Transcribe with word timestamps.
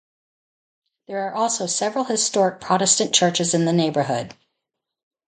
There 1.07 1.27
are 1.27 1.33
also 1.35 1.67
several 1.67 2.05
historic 2.05 2.59
Protestant 2.59 3.13
churches 3.13 3.53
in 3.53 3.65
the 3.65 3.71
neighborhood. 3.71 4.33